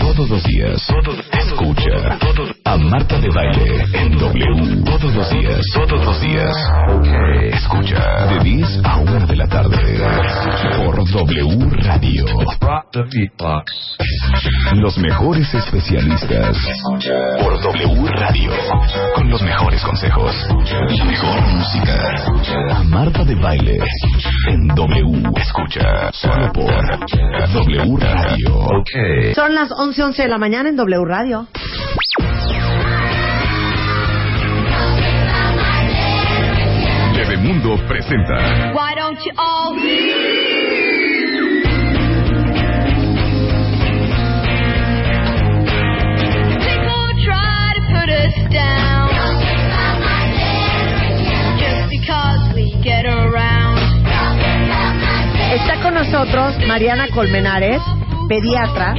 [0.00, 0.88] Todos los días.
[1.32, 2.18] Escucha.
[2.72, 4.82] A Marta de Baile en W.
[4.86, 5.60] Todos los días.
[5.74, 6.56] Todos los días.
[7.52, 8.28] Escucha.
[8.28, 9.76] De 10 a 1 de la tarde.
[10.82, 12.24] Por W Radio.
[14.76, 16.56] Los mejores especialistas.
[17.42, 18.52] Por W Radio.
[19.16, 20.34] Con los mejores consejos.
[20.96, 22.74] La mejor música.
[22.74, 23.80] A Marta de Baile
[24.48, 25.30] en W.
[25.36, 26.10] Escucha.
[26.12, 26.72] Solo por
[27.52, 28.66] W Radio.
[29.34, 31.48] Son las 11:11 11 de la mañana en W Radio.
[37.42, 38.72] Bebemundo presenta.
[38.72, 39.98] Why don't you all People
[47.24, 49.10] try to put us down
[51.58, 53.82] just because we get around.
[55.52, 57.82] Está con nosotros Mariana Colmenares,
[58.28, 58.94] pediatra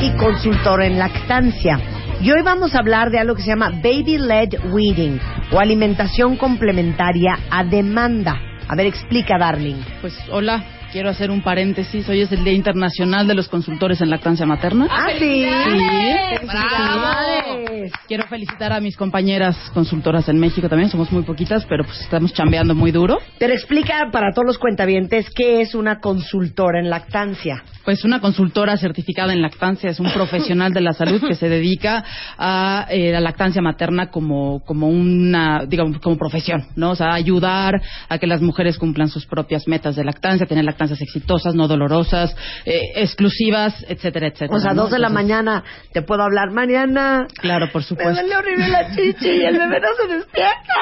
[0.00, 1.78] y consultora en lactancia.
[2.22, 5.20] Y hoy vamos a hablar de algo que se llama Baby Led Weaning
[5.52, 8.40] o alimentación complementaria a demanda.
[8.68, 9.82] A ver, explica, darling.
[10.00, 12.06] Pues hola, quiero hacer un paréntesis.
[12.08, 14.86] Hoy es el Día Internacional de los Consultores en Lactancia Materna.
[14.90, 15.18] Ah, sí.
[15.18, 16.46] Sí.
[16.46, 17.92] Felicidades.
[18.06, 20.90] Quiero felicitar a mis compañeras consultoras en México también.
[20.90, 23.18] Somos muy poquitas, pero pues estamos chambeando muy duro.
[23.38, 27.64] Pero explica para todos los cuentavientes qué es una consultora en lactancia.
[27.84, 32.04] Pues una consultora certificada en lactancia es un profesional de la salud que se dedica
[32.36, 36.90] a eh, la lactancia materna como, como una, digamos, como profesión, ¿no?
[36.90, 41.00] O sea, ayudar a que las mujeres cumplan sus propias metas de lactancia, tener lactancias
[41.00, 44.56] exitosas, no dolorosas, eh, exclusivas, etcétera, etcétera.
[44.56, 44.82] O sea, ¿no?
[44.82, 47.26] dos de la Entonces, mañana te puedo hablar, Mariana.
[47.40, 48.12] Claro, por Me supuesto.
[48.20, 50.74] duele horrible la chichi y el bebé no se despierta.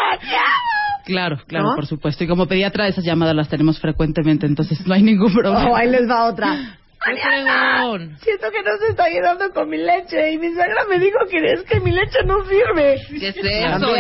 [1.05, 1.75] Claro, claro, ¿No?
[1.75, 2.25] por supuesto.
[2.25, 5.67] Y como pediatra esas llamadas las tenemos frecuentemente, entonces no hay ningún problema.
[5.71, 6.79] Oh, ahí les va otra.
[7.15, 11.19] Mariana, siento que no se está ayudando con mi leche y mi suegra me dijo
[11.31, 12.97] que es que mi leche no sirve.
[13.09, 13.93] ¿Qué es eso?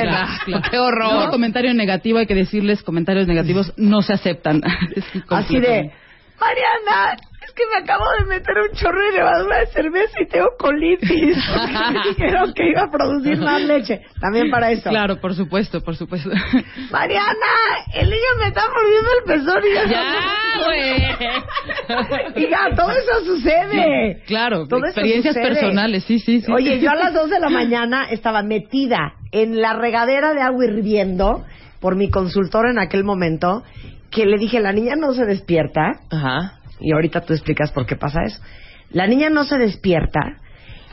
[0.46, 1.30] ¡Qué No, horror!
[1.30, 4.60] comentario negativo, hay que decirles, comentarios negativos no se aceptan.
[5.28, 5.90] Así de,
[6.40, 7.16] Mariana,
[7.50, 11.36] es que me acabo de meter un chorro de levadura de cerveza y tengo colitis.
[11.92, 14.02] me dijeron que iba a producir más leche.
[14.20, 14.88] También para eso.
[14.88, 16.30] Claro, por supuesto, por supuesto.
[16.90, 17.34] Mariana,
[17.94, 22.44] el niño me está mordiendo el pezón y ya, ¡Ya, güey!
[22.44, 24.22] Hija, todo eso sucede.
[24.26, 25.48] Claro, Todo experiencias sucede.
[25.48, 26.52] personales, sí, sí, sí.
[26.52, 30.64] Oye, yo a las 2 de la mañana estaba metida en la regadera de agua
[30.66, 31.44] hirviendo
[31.80, 33.62] por mi consultor en aquel momento,
[34.10, 36.59] que le dije, la niña no se despierta, Ajá.
[36.80, 38.40] Y ahorita tú explicas por qué pasa eso.
[38.90, 40.20] La niña no se despierta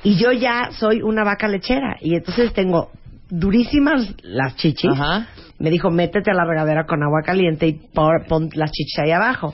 [0.03, 2.91] y yo ya soy una vaca lechera y entonces tengo
[3.29, 4.91] durísimas las chichis.
[4.91, 5.27] Ajá.
[5.59, 9.11] Me dijo, métete a la regadera con agua caliente y por- pon las chichis ahí
[9.11, 9.53] abajo.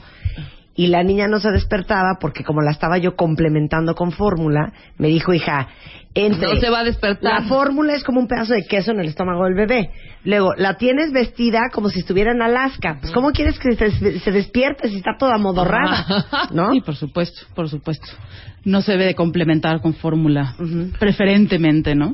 [0.76, 5.08] Y la niña no se despertaba porque como la estaba yo complementando con fórmula, me
[5.08, 5.68] dijo, hija,
[6.14, 6.54] entre...
[6.54, 7.42] No se va a despertar.
[7.42, 9.90] La fórmula es como un pedazo de queso en el estómago del bebé.
[10.24, 12.98] Luego, la tienes vestida como si estuviera en Alaska.
[13.00, 16.48] Pues, ¿cómo quieres que se, se despierte si está toda modorrada?
[16.52, 16.72] ¿No?
[16.72, 18.06] Sí, por supuesto, por supuesto.
[18.64, 20.54] No se debe de complementar con fórmula,
[20.98, 22.12] preferentemente, ¿no?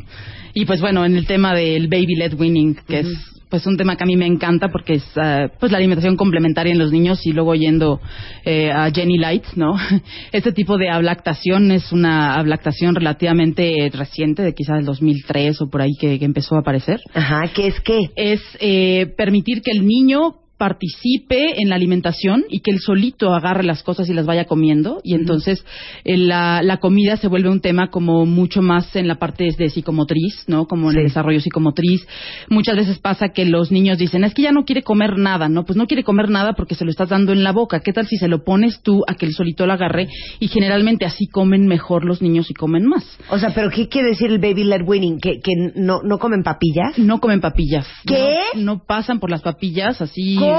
[0.53, 3.97] Y pues bueno, en el tema del baby led weaning, que es pues un tema
[3.97, 7.27] que a mí me encanta porque es ah, pues la alimentación complementaria en los niños
[7.27, 8.01] y luego yendo
[8.45, 9.75] eh, a Jenny Light, ¿no?
[10.33, 15.83] Este tipo de ablactación es una ablactación relativamente reciente, de quizás del 2003 o por
[15.83, 17.99] ahí que, que empezó a aparecer Ajá, ¿qué es qué?
[18.17, 23.65] es eh, permitir que el niño participe en la alimentación y que él solito agarre
[23.65, 25.65] las cosas y las vaya comiendo y entonces
[26.05, 29.71] eh, la, la comida se vuelve un tema como mucho más en la parte de
[29.71, 30.67] psicomotriz, ¿no?
[30.67, 32.07] Como en el desarrollo psicomotriz.
[32.51, 35.65] Muchas veces pasa que los niños dicen, es que ya no quiere comer nada, ¿no?
[35.65, 37.81] Pues no quiere comer nada porque se lo estás dando en la boca.
[37.81, 40.09] ¿Qué tal si se lo pones tú a que él solito lo agarre?
[40.41, 43.19] Y generalmente así comen mejor los niños y comen más.
[43.31, 45.21] O sea, ¿pero qué quiere decir el baby led winning?
[45.21, 46.99] ¿Que, que no, no comen papillas?
[46.99, 47.87] No comen papillas.
[48.05, 48.37] ¿Qué?
[48.57, 50.37] No, no pasan por las papillas así.
[50.37, 50.50] ¿Cómo?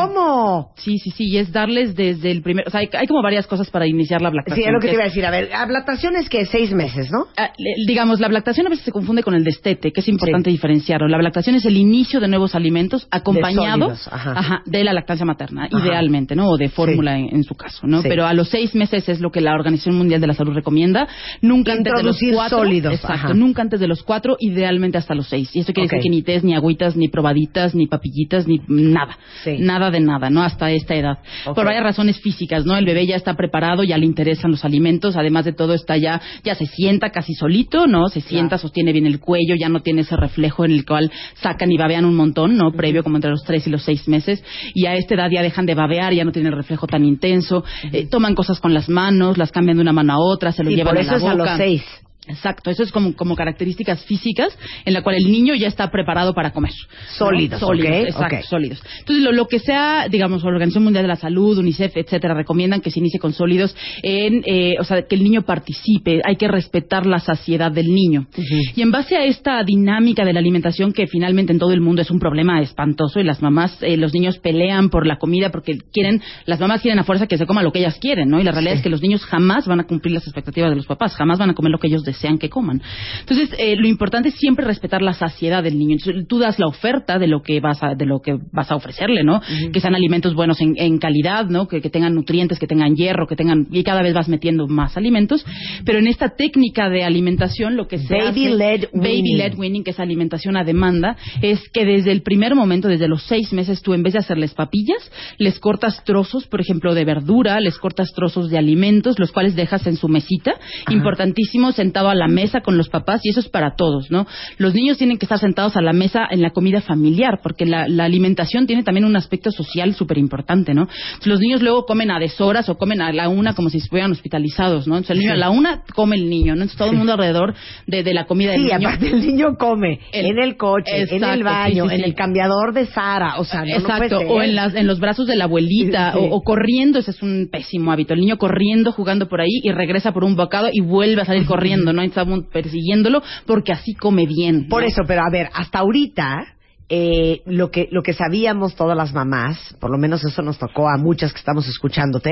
[0.75, 2.67] Sí, sí, sí, y es darles desde el primer...
[2.67, 4.67] O sea, hay, hay como varias cosas para iniciar la Sí, lactación.
[4.67, 5.25] es lo que te iba a decir.
[5.25, 7.27] A ver, ablatación es que seis meses, ¿no?
[7.37, 7.51] Ah,
[7.87, 11.07] digamos, la lactación a veces se confunde con el destete, que es importante diferenciarlo.
[11.07, 14.61] La lactación es el inicio de nuevos alimentos acompañado sólidos, ajá.
[14.65, 15.85] de la lactancia materna, Ajá.
[15.85, 16.49] idealmente, ¿no?
[16.49, 18.01] O de fórmula en, en su caso, ¿no?
[18.01, 18.07] Sí.
[18.09, 21.07] Pero a los seis meses es lo que la Organización Mundial de la Salud recomienda.
[21.41, 22.59] Nunca antes de los cuatro.
[22.59, 25.49] sólidos, Exacto, nunca antes de los cuatro, idealmente hasta los seis.
[25.55, 29.17] Y esto quiere decir que ni tés, ni agüitas, ni probaditas, ni papillitas, ni nada.
[29.43, 29.57] Sí.
[29.59, 30.41] Nada nada de nada, ¿no?
[30.43, 31.17] Hasta esta edad.
[31.45, 32.77] Por varias razones físicas, ¿no?
[32.77, 36.21] El bebé ya está preparado, ya le interesan los alimentos, además de todo está ya,
[36.43, 38.07] ya se sienta casi solito, ¿no?
[38.09, 41.11] Se sienta, sostiene bien el cuello, ya no tiene ese reflejo en el cual
[41.41, 42.71] sacan y babean un montón, ¿no?
[42.71, 44.43] Previo como entre los tres y los seis meses.
[44.73, 47.63] Y a esta edad ya dejan de babear, ya no tienen el reflejo tan intenso,
[47.91, 50.69] eh, toman cosas con las manos, las cambian de una mano a otra, se lo
[50.69, 51.35] Sí, llevan por a la es a boca.
[51.35, 51.83] los seis.
[52.31, 56.33] Exacto, eso es como, como características físicas en la cual el niño ya está preparado
[56.33, 56.71] para comer.
[56.71, 57.15] ¿no?
[57.17, 58.81] Sólidos, Sólidos, ok, exacto, sólidos.
[58.99, 62.81] Entonces, lo, lo que sea, digamos, la Organización Mundial de la Salud, UNICEF, etcétera, recomiendan
[62.81, 66.47] que se inicie con sólidos en, eh, o sea, que el niño participe, hay que
[66.47, 68.27] respetar la saciedad del niño.
[68.75, 72.01] Y en base a esta dinámica de la alimentación que finalmente en todo el mundo
[72.01, 75.77] es un problema espantoso y las mamás, eh, los niños pelean por la comida porque
[75.91, 78.39] quieren, las mamás quieren a fuerza que se coma lo que ellas quieren, ¿no?
[78.39, 78.77] Y la realidad Sí.
[78.77, 81.49] es que los niños jamás van a cumplir las expectativas de los papás, jamás van
[81.49, 82.81] a comer lo que ellos desean que coman.
[83.19, 85.95] Entonces, eh, lo importante es siempre respetar la saciedad del niño.
[85.99, 88.75] Entonces, tú das la oferta de lo que vas a, de lo que vas a
[88.75, 89.41] ofrecerle, ¿no?
[89.73, 91.67] Que sean alimentos buenos en, en calidad, ¿no?
[91.67, 94.97] Que, que tengan nutrientes, que tengan hierro, que tengan, y cada vez vas metiendo más
[94.97, 95.45] alimentos.
[95.85, 99.37] Pero en esta técnica de alimentación, lo que se Baby hace- led baby weaning.
[99.37, 103.23] led weaning, que es alimentación a demanda, es que desde el primer momento, desde los
[103.23, 107.59] seis meses, tú en vez de hacerles papillas, les cortas trozos, por ejemplo, de verdura,
[107.59, 110.53] les cortas trozos de alimentos, los cuales dejas en su mesita.
[110.89, 114.25] Importantísimo, sentado a la mesa con los papás, y eso es para todos, ¿no?
[114.57, 117.87] Los niños tienen que estar sentados a la mesa en la comida familiar, porque la,
[117.87, 120.87] la alimentación tiene también un aspecto social súper importante, ¿no?
[121.25, 124.87] Los niños luego comen a deshoras o comen a la una como si estuvieran hospitalizados,
[124.87, 124.95] ¿no?
[124.97, 126.61] Entonces, el niño a la una come el niño, ¿no?
[126.63, 127.53] Entonces, todo el mundo alrededor
[127.87, 128.87] de, de la comida del Sí, niño.
[128.87, 132.05] aparte el niño come El- en el coche, en el baño, sí, sí, en sí.
[132.07, 135.35] el cambiador de Sara, o sea, no, Exacto, o en, las, en los brazos de
[135.35, 136.27] la abuelita, Sí, sí.
[136.31, 138.13] O, o corriendo, ese es un pésimo hábito.
[138.13, 141.45] El niño corriendo, jugando por ahí y regresa por un bocado y vuelve a salir
[141.45, 142.03] corriendo, ¿no?
[142.03, 144.63] Y estamos persiguiéndolo porque así come bien.
[144.63, 144.69] ¿no?
[144.69, 146.55] Por eso, pero a ver, hasta ahorita
[146.93, 150.89] eh, lo que lo que sabíamos todas las mamás, por lo menos eso nos tocó
[150.89, 152.31] a muchas que estamos escuchándote,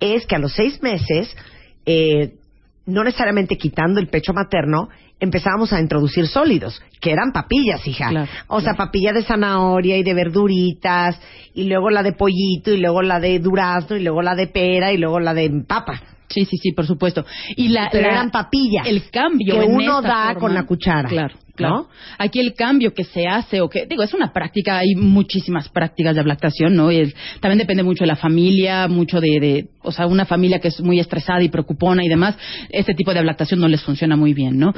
[0.00, 1.36] es que a los seis meses,
[1.84, 2.32] eh,
[2.86, 4.88] no necesariamente quitando el pecho materno,
[5.20, 8.08] empezábamos a introducir sólidos, que eran papillas, hija.
[8.08, 11.20] Claro, o sea, papilla de zanahoria y de verduritas,
[11.52, 14.90] y luego la de pollito, y luego la de durazno, y luego la de pera,
[14.90, 16.00] y luego la de papa.
[16.28, 17.24] Sí, sí, sí, por supuesto.
[17.56, 18.86] Y la, Pero la- eran papillas.
[18.86, 21.08] El cambio que en uno esta da forma- con la cuchara.
[21.08, 21.76] Claro, claro.
[21.76, 21.88] ¿no?
[22.18, 26.16] Aquí el cambio que se hace, o que, digo, es una práctica, hay muchísimas prácticas
[26.16, 26.88] de lactación, ¿no?
[27.40, 30.80] También depende mucho de la familia, mucho de, de, o sea, una familia que es
[30.80, 32.36] muy estresada y preocupona y demás,
[32.70, 34.72] este tipo de lactación no les funciona muy bien, ¿no?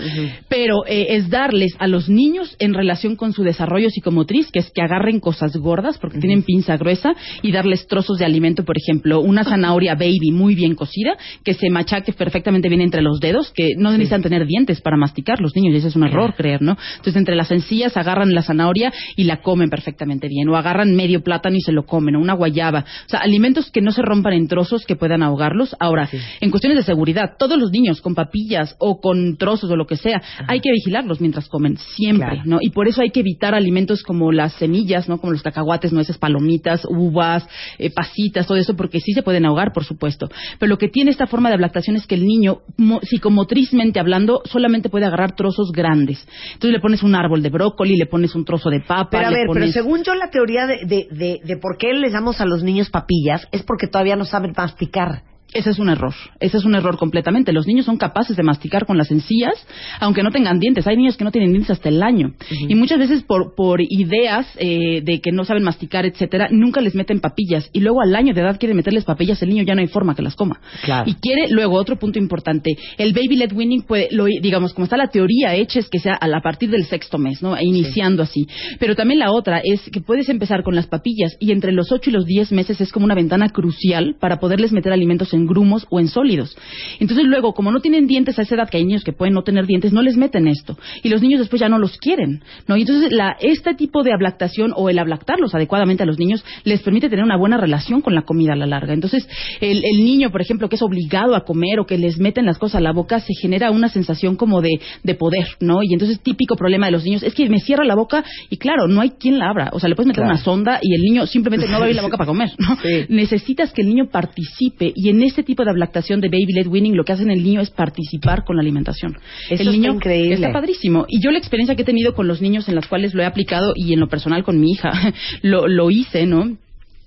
[0.49, 4.71] Pero eh, es darles a los niños en relación con su desarrollo psicomotriz, que es
[4.71, 9.21] que agarren cosas gordas porque tienen pinza gruesa y darles trozos de alimento, por ejemplo,
[9.21, 13.71] una zanahoria baby muy bien cocida, que se machaque perfectamente bien entre los dedos, que
[13.76, 16.70] no necesitan tener dientes para masticar los niños, y ese es un error creer, ¿no?
[16.97, 21.23] Entonces, entre las encías agarran la zanahoria y la comen perfectamente bien, o agarran medio
[21.23, 22.85] plátano y se lo comen, o una guayaba.
[23.07, 25.77] O sea, alimentos que no se rompan en trozos que puedan ahogarlos.
[25.81, 26.09] Ahora,
[26.41, 29.97] en cuestiones de seguridad, todos los niños con papillas o con trozos o lo que
[29.97, 32.43] sea, hay que vigilarlos mientras comen, siempre, Claro.
[32.45, 32.59] ¿no?
[32.61, 35.19] Y por eso hay que evitar alimentos como las semillas, ¿no?
[35.19, 37.47] Como los cacahuates, nueces, palomitas, uvas,
[37.79, 40.29] eh, pasitas, todo eso, porque sí se pueden ahogar, por supuesto.
[40.59, 44.43] Pero lo que tiene esta forma de ablactación es que el niño, mo- psicomotrizmente hablando,
[44.45, 46.27] solamente puede agarrar trozos grandes.
[46.61, 49.31] Entonces le pones un árbol de brócoli, le pones un trozo de papa, Pero a
[49.31, 52.45] ver, pero según yo la teoría de, de, de, de por qué les damos a
[52.45, 55.23] los niños papillas es porque todavía no saben masticar.
[55.52, 56.14] Ese es un error.
[56.38, 57.52] Ese es un error completamente.
[57.52, 59.54] Los niños son capaces de masticar con las encías,
[59.99, 60.87] aunque no tengan dientes.
[60.87, 62.35] Hay niños que no tienen dientes hasta el año.
[62.69, 66.95] Y muchas veces por, por ideas eh, de que no saben masticar, etcétera, nunca les
[66.95, 67.69] meten papillas.
[67.73, 70.14] Y luego al año de edad quieren meterles papillas, el niño ya no hay forma
[70.14, 70.61] que las coma.
[70.85, 71.11] Claro.
[71.11, 72.76] Y quiere, luego, otro punto importante.
[72.97, 76.14] El baby led weaning puede, lo, digamos, como está la teoría hecha, es que sea
[76.14, 77.57] a, la- a partir del sexto mes, ¿no?
[77.57, 78.47] E iniciando así.
[78.78, 82.11] Pero también la otra es que puedes empezar con las papillas y entre los 8
[82.11, 85.87] y los 10 meses es como una ventana crucial para poderles meter alimentos en grumos
[85.90, 86.56] o en sólidos.
[86.99, 89.42] Entonces luego, como no tienen dientes a esa edad, que hay niños que pueden no
[89.42, 90.76] tener dientes, no les meten esto.
[91.02, 92.76] Y los niños después ya no los quieren, ¿no?
[92.76, 96.82] Y entonces la, este tipo de ablactación o el ablactarlos adecuadamente a los niños les
[96.82, 98.92] permite tener una buena relación con la comida a la larga.
[98.94, 99.28] Entonces,
[99.61, 102.59] el, el niño, por ejemplo, que es obligado a comer o que les meten las
[102.59, 105.82] cosas a la boca, se genera una sensación como de, de poder, ¿no?
[105.82, 108.87] Y entonces, típico problema de los niños es que me cierra la boca y claro,
[108.88, 109.70] no hay quien la abra.
[109.73, 110.35] O sea, le puedes meter Claro.
[110.35, 112.76] una sonda y el niño simplemente no va a abrir la boca para comer, ¿no?
[112.82, 113.06] Sí.
[113.09, 116.97] Necesitas que el niño participe y en este tipo de ablactación de baby led weaning
[116.97, 119.17] lo que hacen el niño es participar con la alimentación.
[119.49, 120.35] Eso el está niño increíble.
[120.35, 121.07] está padrísimo.
[121.09, 123.27] Y yo la experiencia que he tenido con los niños en las cuales lo he
[123.27, 124.93] aplicado y en lo personal con mi hija
[125.43, 126.57] lo, lo hice, ¿no?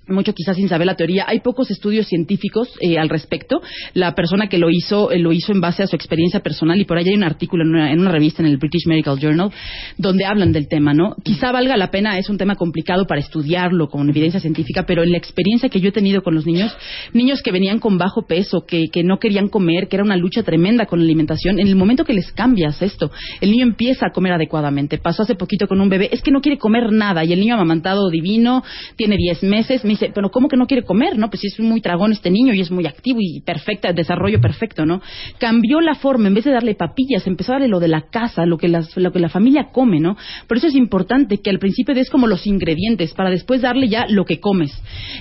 [0.08, 1.24] Mucho quizás sin saber la teoría.
[1.26, 3.62] Hay pocos estudios científicos eh, al respecto.
[3.94, 6.84] La persona que lo hizo eh, lo hizo en base a su experiencia personal y
[6.84, 9.50] por ahí hay un artículo en una, revista en el British Medical Journal
[9.96, 11.16] donde hablan del tema, ¿no?
[11.22, 15.10] Quizá valga la pena, es un tema complicado para estudiarlo con evidencia científica, pero en
[15.10, 16.76] la experiencia que yo he tenido con los niños,
[17.12, 20.42] niños que venían con bajo peso, que, que no querían comer, que era una lucha
[20.42, 24.12] tremenda con la alimentación, en el momento que les cambias esto, el niño empieza a
[24.12, 24.98] comer adecuadamente.
[24.98, 27.54] Pasó hace poquito con un bebé, es que no quiere comer nada y el niño
[27.54, 28.62] amamantado divino,
[28.96, 31.16] tiene 10 meses, me dice, pero ¿cómo que no quiere comer?
[31.18, 34.40] No, pues si es muy tragón este niño y es muy activo y perfecta, desarrollo
[34.40, 35.00] perfecto, ¿no?
[35.38, 38.46] Cambió la forma, en vez de darle papillas, empezó a darle lo de la casa,
[38.46, 40.16] lo que, las- lo que la familia come, ¿no?
[40.46, 44.06] Por eso es importante que al principio des como los ingredientes para después darle ya
[44.08, 44.72] lo que comes.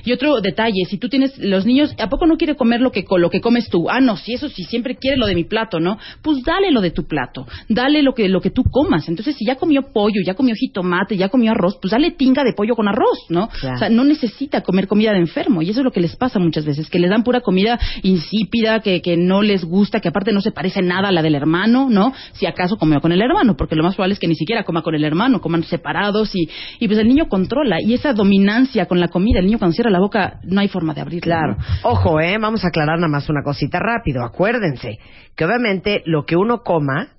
[0.06, 3.06] Y otro detalle, si tú tienes los niños, ¿a poco no quiere comer lo que,
[3.18, 3.90] lo que comes tú?
[3.90, 5.98] Ah, no, si eso sí, siempre quiere lo de mi plato, ¿no?
[6.22, 9.08] Pues dale lo de tu plato, dale lo que, lo que tú comas.
[9.08, 12.54] Entonces, si ya comió pollo, ya comió jitomate, ya comió arroz, pues dale tinga de
[12.54, 13.50] pollo con arroz, ¿no?
[13.50, 13.76] Claro.
[13.76, 15.62] O sea, no necesita comer comida de enfermo.
[15.62, 18.80] Y eso es lo que les pasa muchas veces, que les dan pura comida insípida,
[18.80, 21.90] que, que no les gusta, que aparte no se parece nada a la del hermano,
[21.90, 22.14] ¿no?
[22.34, 24.82] Si acaso comió con el hermano, porque lo más probable es que ni siquiera coma
[24.82, 27.78] con el hermano, coman separados y, y pues el niño controla.
[27.82, 30.94] Y esa dominancia con la comida, el niño cuando cierra la boca no hay forma
[30.94, 31.36] de abrirla.
[31.36, 31.58] Claro.
[31.58, 31.90] ¿no?
[31.90, 34.24] Ojo, eh, vamos a aclarar nada más una cosita rápido.
[34.24, 35.00] Acuérdense
[35.36, 37.10] que obviamente lo que uno coma,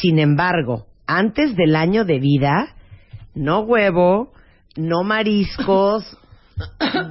[0.00, 2.74] sin embargo, antes del año de vida,
[3.34, 4.32] no huevo,
[4.76, 6.04] no mariscos,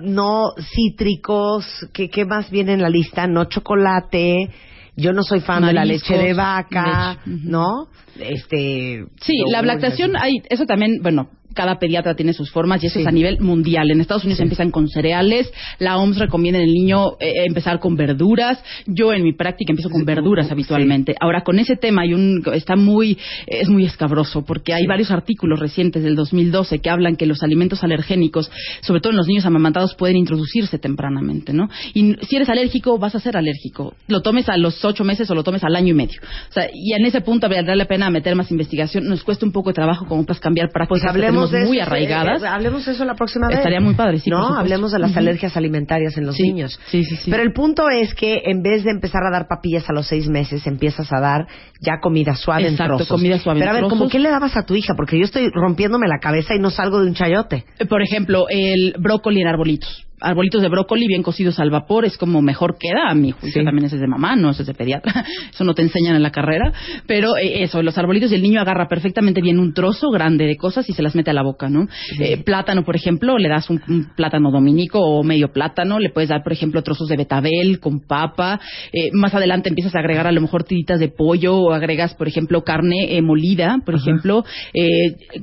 [0.02, 3.28] no cítricos, ¿qué, qué más viene en la lista?
[3.28, 4.50] No chocolate.
[4.96, 7.42] Yo no soy fan de la leche de vaca, leche.
[7.44, 7.88] ¿no?
[8.20, 9.06] Este.
[9.22, 13.02] Sí, la lactación, hay, eso también, bueno, cada pediatra tiene sus formas y eso Sí.
[13.02, 13.90] es a nivel mundial.
[13.90, 17.96] En Estados Unidos empiezan con cereales, la OMS recomienda en el niño eh, empezar con
[17.96, 18.64] verduras.
[18.86, 21.16] Yo en mi práctica empiezo con verduras habitualmente.
[21.20, 25.60] Ahora con ese tema hay un está muy es muy escabroso porque hay varios artículos
[25.60, 29.96] recientes del 2012 que hablan que los alimentos alergénicos, sobre todo en los niños amamantados,
[29.96, 31.70] pueden introducirse tempranamente, ¿no?
[31.96, 33.96] Y si eres alérgico vas a ser alérgico.
[34.08, 36.20] Lo tomes a los ocho meses o lo tomes al año y medio.
[36.50, 39.06] O sea, y en ese punto valdrá la pena meter más investigación.
[39.08, 41.14] Nos cuesta un poco de trabajo como para cambiar prácticas Pues
[41.48, 42.42] hablemos tenemos de muy eso, arraigadas.
[42.42, 43.58] eh, eh, hablemos de eso la próxima vez.
[43.58, 46.80] Estaría muy padre, sí, No, hablemos de las alergias alimentarias en los Sí, niños.
[46.88, 47.32] sí, sí, sí.
[47.32, 50.28] Pero el punto es que en vez de empezar a dar papillas a los seis
[50.28, 51.48] meses, empiezas a dar
[51.82, 53.08] ya comida suave Exacto, en trozos.
[53.08, 54.94] comida suave Pero a ver, ¿cómo qué le dabas a tu hija?
[54.96, 57.66] Porque yo estoy rompiéndome la cabeza y no salgo de un chayote.
[57.80, 60.07] Eh, Por ejemplo, el brócoli en arbolitos.
[60.20, 63.10] Arbolitos de brócoli bien cocidos al vapor es como mejor queda.
[63.10, 63.66] A mi juicio Sí.
[63.66, 65.14] también ese es de mamá, no ese es de pediatra.
[65.54, 66.72] Eso no te enseñan en la carrera.
[67.06, 70.58] Pero eh, eso, los arbolitos y el niño agarra perfectamente bien un trozo grande de
[70.58, 71.88] cosas y se las mete a la boca, ¿no?
[72.20, 76.00] Eh, plátano, por ejemplo, le das un, un plátano dominico o medio plátano.
[76.00, 78.60] Le puedes dar, por ejemplo, trozos de betabel con papa.
[78.92, 82.28] Eh, más adelante empiezas a agregar a lo mejor tiritas de pollo o agregas, por
[82.28, 84.44] ejemplo, carne eh, molida, por ejemplo.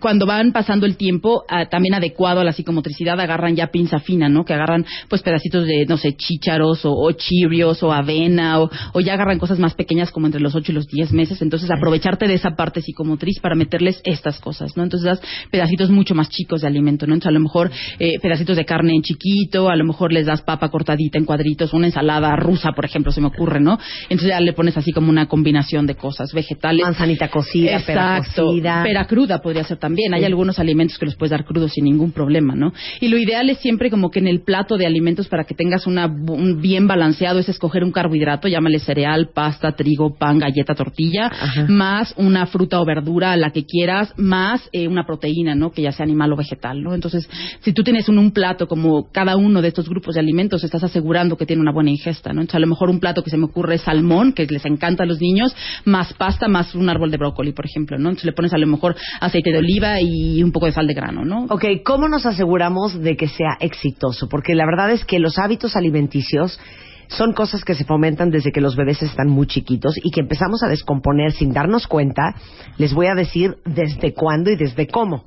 [0.00, 4.28] Cuando van pasando el tiempo, ah, también adecuado a la psicomotricidad, agarran ya pinza fina,
[4.28, 4.44] ¿no?
[4.44, 9.00] Que agarran pues pedacitos de, no sé, chícharos o, o chirios o avena o, o
[9.00, 11.42] ya agarran cosas más pequeñas como entre los 8 y los 10 meses.
[11.42, 14.82] Entonces, aprovecharte de esa parte psicomotriz para meterles estas cosas, ¿no?
[14.82, 17.14] Entonces, das pedacitos mucho más chicos de alimento, ¿no?
[17.14, 20.42] Entonces, a lo mejor eh, pedacitos de carne en chiquito, a lo mejor les das
[20.42, 23.78] papa cortadita en cuadritos, una ensalada rusa, por ejemplo, se me ocurre, ¿no?
[24.04, 26.82] Entonces ya le pones así como una combinación de cosas, vegetales.
[26.82, 28.46] Manzanita cocida, pera Exacto.
[28.46, 28.82] cocida.
[28.84, 30.14] Pera cruda podría ser también.
[30.14, 32.72] Hay algunos alimentos que los puedes dar crudos sin ningún problema, ¿no?
[33.00, 35.84] Y lo ideal es siempre como que en el plato de alimentos para que tengas
[35.84, 41.26] una, un bien balanceado es escoger un carbohidrato, llámale cereal, pasta, trigo, pan, galleta, tortilla,
[41.26, 41.66] Ajá.
[41.68, 45.72] más una fruta o verdura, la que quieras, más eh, una proteína, ¿no?
[45.72, 46.94] Que ya sea animal o vegetal, ¿no?
[46.94, 47.28] Entonces,
[47.62, 50.84] si tú tienes un, un plato como cada uno de estos grupos de alimentos, estás
[50.84, 52.42] asegurando que tiene una buena ingesta, ¿no?
[52.42, 55.02] Entonces, a lo mejor un plato que se me ocurre es salmón, que les encanta
[55.02, 58.10] a los niños, más pasta, más un árbol de brócoli, por ejemplo, ¿no?
[58.10, 60.94] Entonces le pones a lo mejor aceite de oliva y un poco de sal de
[60.94, 61.46] grano, ¿no?
[61.50, 64.28] Ok, ¿cómo nos aseguramos de que sea exitoso?
[64.28, 66.60] Porque la verdad es que los hábitos alimenticios
[67.08, 70.62] son cosas que se fomentan desde que los bebés están muy chiquitos y que empezamos
[70.62, 72.34] a descomponer sin darnos cuenta.
[72.76, 75.24] Les voy a decir desde cuándo y desde cómo.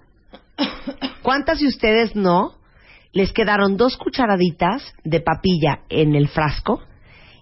[1.21, 2.53] ¿Cuántas de ustedes no
[3.13, 6.81] les quedaron dos cucharaditas de papilla en el frasco?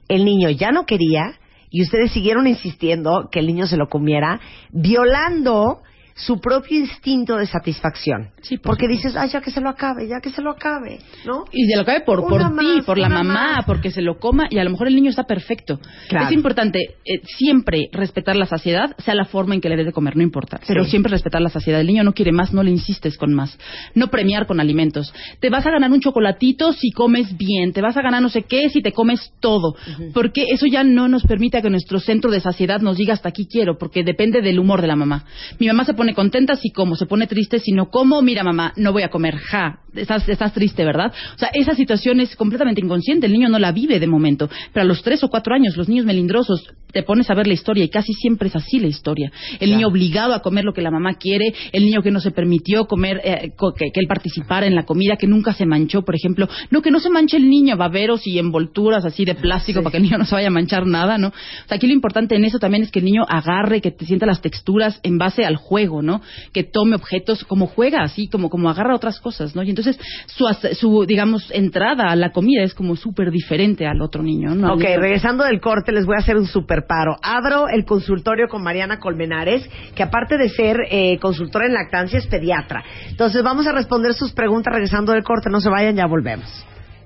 [0.08, 1.34] El niño ya no quería
[1.70, 4.40] y ustedes siguieron insistiendo que el niño se lo comiera,
[4.72, 5.82] violando
[6.18, 8.30] su propio instinto de satisfacción.
[8.42, 9.08] Sí, por Porque supuesto.
[9.10, 11.44] dices, ay, ya que se lo acabe, ya que se lo acabe, ¿no?
[11.52, 13.66] Y se lo cabe por, por ti, por la mamá, más.
[13.66, 15.78] porque se lo coma y a lo mejor el niño está perfecto.
[16.08, 16.28] Claro.
[16.28, 19.92] Es importante eh, siempre respetar la saciedad, sea la forma en que le debes de
[19.94, 20.60] comer, no importa.
[20.66, 20.92] Pero Sí.
[20.92, 21.82] siempre respetar la saciedad.
[21.82, 23.58] El niño no quiere más, no le insistes con más.
[23.94, 25.14] No premiar con alimentos.
[25.42, 28.44] Te vas a ganar un chocolatito si comes bien, te vas a ganar no sé
[28.44, 29.76] qué si te comes todo.
[30.14, 33.48] Porque eso ya no nos permite que nuestro centro de saciedad nos diga hasta aquí
[33.52, 35.26] quiero, porque depende del humor de la mamá.
[35.60, 38.44] Mi mamá se pone pone contenta si como, se pone triste si no como, mira
[38.44, 41.12] mamá, no voy a comer, ja, estás, estás triste, ¿verdad?
[41.34, 44.84] O sea, esa situación es completamente inconsciente, el niño no la vive de momento, pero
[44.84, 47.84] a los tres o cuatro años, los niños melindrosos, te pones a ver la historia
[47.84, 49.30] y casi siempre es así la historia.
[49.60, 52.32] El niño obligado a comer lo que la mamá quiere, el niño que no se
[52.32, 56.16] permitió comer, eh, que, que él participara en la comida, que nunca se manchó, por
[56.16, 56.48] ejemplo.
[56.72, 59.98] No, que no se manche el niño, baberos y envolturas así de plástico para que
[59.98, 61.30] el niño no se vaya a manchar nada, ¿no?
[61.30, 64.06] O sea, aquí lo importante en eso también es que el niño agarre, que te
[64.06, 66.22] sienta las texturas en base al juego, ¿no?
[66.54, 69.64] Que tome objetos como juega, así como, como agarra otras cosas, ¿no?
[69.64, 74.24] Y entonces su, su digamos, entrada a la comida es como súper diferente al otro
[74.24, 74.74] niño, ¿no?
[74.74, 77.16] Ok, regresando del corte les voy a hacer un super paro.
[77.22, 82.28] Abro el consultorio con Mariana Colmenares, que aparte de ser eh, consultora en lactancia es
[82.28, 82.84] pediatra.
[83.10, 85.50] Entonces vamos a responder sus preguntas regresando del corte.
[85.50, 86.66] No se vayan, ya volvemos.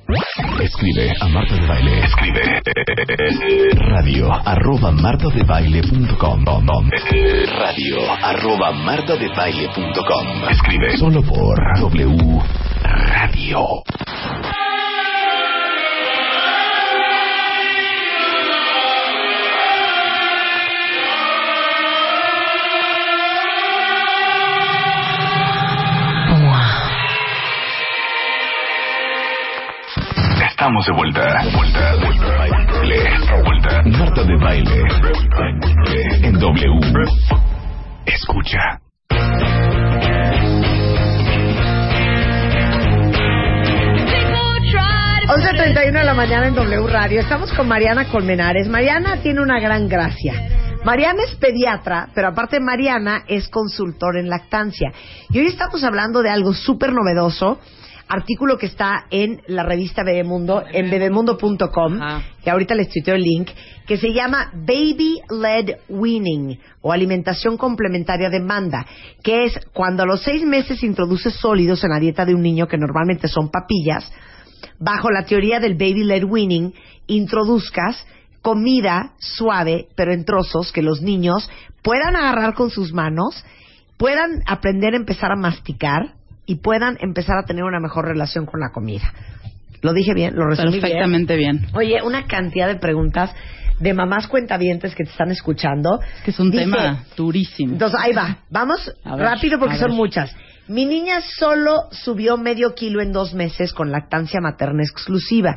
[0.09, 1.99] Escribe a Marta de Baile.
[1.99, 2.41] Escribe
[3.75, 6.45] radio arroba martadebaile.com
[7.59, 12.41] radio arroba martadebaile.com Escribe solo por W
[12.83, 13.83] Radio.
[30.59, 31.41] Estamos de vuelta.
[31.55, 32.99] Vuelta, vuelta, baile.
[33.45, 33.81] Vuelta.
[33.97, 34.83] Marta de baile.
[36.21, 36.79] En W.
[38.05, 38.81] Escucha.
[45.29, 47.21] 11.31 de la mañana en W Radio.
[47.21, 48.67] Estamos con Mariana Colmenares.
[48.67, 50.59] Mariana tiene una gran gracia.
[50.83, 54.91] Mariana es pediatra, pero aparte Mariana es consultor en lactancia.
[55.29, 57.61] Y hoy estamos hablando de algo súper novedoso,
[58.09, 61.99] artículo que está en la revista Bebemundo, en bebemundo.com,
[62.43, 63.49] que ahorita les tuiteo el link,
[63.85, 68.85] que se llama Baby Led Weaning o alimentación complementaria de manda,
[69.23, 72.67] que es cuando a los seis meses introduces sólidos en la dieta de un niño,
[72.67, 74.11] que normalmente son papillas,
[74.79, 76.73] bajo la teoría del baby led weaning,
[77.05, 78.05] introduzcas
[78.41, 81.47] comida suave, pero en trozos, que los niños
[81.83, 83.45] puedan agarrar con sus manos,
[83.97, 86.18] puedan aprender a empezar a masticar
[86.49, 89.13] y puedan empezar a tener una mejor relación con la comida.
[89.83, 90.35] ¿Lo dije bien?
[90.35, 90.79] ¿Lo resumí?
[90.79, 91.67] Perfectamente bien.
[91.75, 93.31] Oye, una cantidad de preguntas
[93.79, 95.99] de mamás cuentavientes que te están escuchando.
[96.25, 97.73] Que es un Dice, tema durísimo.
[97.73, 98.39] Entonces, ahí va.
[98.49, 100.35] Vamos ver, rápido porque son muchas.
[100.67, 105.55] Mi niña solo subió medio kilo en dos meses con lactancia materna exclusiva.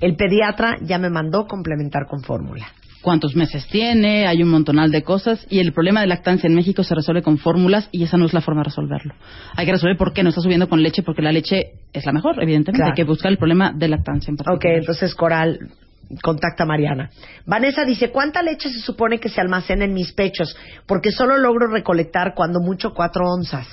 [0.00, 2.66] El pediatra ya me mandó complementar con fórmula.
[3.04, 6.82] Cuántos meses tiene, hay un montonal de cosas y el problema de lactancia en México
[6.82, 9.14] se resuelve con fórmulas y esa no es la forma de resolverlo.
[9.54, 12.12] Hay que resolver por qué no está subiendo con leche, porque la leche es la
[12.12, 12.78] mejor, evidentemente.
[12.78, 12.90] Claro.
[12.92, 14.78] Hay que buscar el problema de lactancia en Ok, particular.
[14.78, 15.58] entonces Coral
[16.22, 17.10] contacta a Mariana.
[17.46, 20.56] Vanessa dice, ¿cuánta leche se supone que se almacena en mis pechos?
[20.86, 23.66] Porque solo logro recolectar cuando mucho cuatro onzas.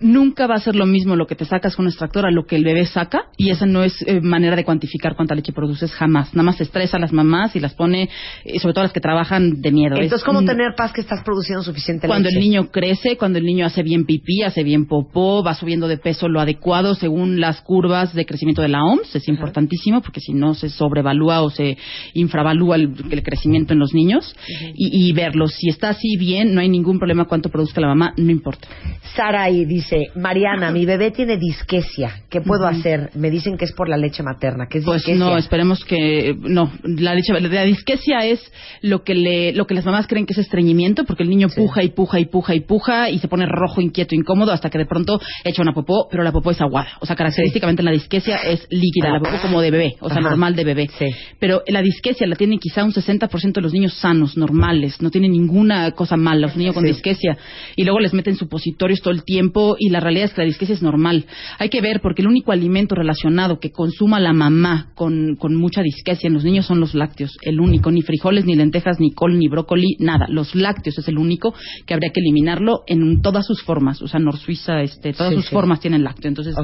[0.00, 2.44] Nunca va a ser lo mismo lo que te sacas con un extractor a lo
[2.46, 5.92] que el bebé saca y esa no es eh, manera de cuantificar cuánta leche produces
[5.92, 6.34] jamás.
[6.34, 8.08] Nada más estresa a las mamás y las pone,
[8.44, 9.94] eh, sobre todo las que trabajan de miedo.
[9.96, 12.38] Entonces, Es ¿cómo tener paz que estás produciendo suficiente Cuando leche?
[12.38, 15.98] el niño crece, cuando el niño hace bien pipí, hace bien popó, va subiendo de
[15.98, 20.32] peso lo adecuado según las curvas de crecimiento de la OMS, es importantísimo porque si
[20.32, 21.78] no se sobrevalúa o se
[22.14, 24.34] infravalúa el, el crecimiento en los niños
[24.74, 25.46] y, y verlo.
[25.48, 28.68] Si está así bien, no hay ningún problema cuánto produzca la mamá, no importa.
[29.14, 32.22] Saraí dice, Mariana, mi bebé tiene disquesia.
[32.30, 33.10] ¿Qué puedo hacer?
[33.14, 34.66] Me dicen que es por la leche materna.
[34.68, 35.24] ¿Qué es Pues disquesia?
[35.24, 36.72] no, esperemos que no.
[36.84, 38.40] La, leche, la disquesia es
[38.82, 41.82] lo que le, lo que las mamás creen que es estreñimiento, porque el niño puja
[41.82, 44.86] y puja y puja y puja y se pone rojo, inquieto, incómodo, hasta que de
[44.86, 46.88] pronto echa una popó, pero la popó es aguada.
[47.00, 50.28] O sea, característicamente la disquesia es líquida, la popó como de bebé, o sea, Ajá.
[50.30, 50.88] normal de bebé.
[50.98, 51.06] Sí.
[51.38, 55.32] Pero la disquesia la tienen quizá un 60% de los niños sanos, normales, no tienen
[55.32, 56.88] ninguna cosa mala, los niños con Sí.
[56.92, 57.36] disquesia.
[57.76, 60.74] Y luego les meten supositorios todo el tiempo y la realidad es que la disquesia
[60.74, 61.26] es normal.
[61.58, 65.82] Hay que ver porque el único alimento relacionado que consuma la mamá con, con mucha
[65.82, 67.36] disquesia en los niños son los lácteos.
[67.42, 70.26] El único, ni frijoles, ni lentejas, ni col, ni brócoli, nada.
[70.28, 71.54] Los lácteos es el único
[71.86, 74.02] que habría que eliminarlo en todas sus formas.
[74.02, 75.54] O sea, Norsuiza, este, todas Sí, sus sí.
[75.54, 76.28] formas tienen lácteo.
[76.28, 76.54] Entonces,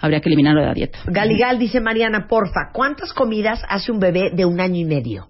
[0.00, 0.98] habría que eliminarlo de la dieta.
[1.06, 5.26] Galigal dice, Mariana, porfa, ¿cuántas comidas hace un bebé de un año y medio?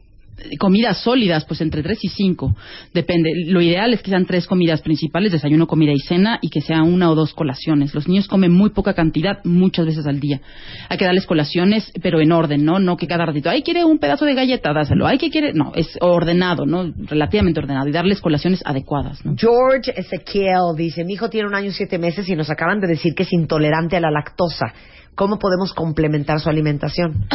[0.58, 2.54] Comidas sólidas, pues entre tres y cinco.
[2.92, 3.30] Depende.
[3.46, 6.82] Lo ideal es que sean tres comidas principales, desayuno, comida y cena, y que sea
[6.82, 7.94] una o dos colaciones.
[7.94, 10.40] Los niños comen muy poca cantidad, muchas veces al día.
[10.88, 12.78] Hay que darles colaciones, pero en orden, ¿no?
[12.78, 15.06] No que cada ratito, ay, quiere un pedazo de galleta, dáselo.
[15.06, 15.52] Ay, que quiere.
[15.52, 16.92] No, es ordenado, ¿no?
[16.96, 17.88] Relativamente ordenado.
[17.88, 19.34] Y darles colaciones adecuadas, ¿no?
[19.36, 22.88] George Ezequiel dice, mi hijo tiene un año y siete meses y nos acaban de
[22.88, 24.72] decir que es intolerante a la lactosa.
[25.14, 27.26] ¿Cómo podemos complementar su alimentación?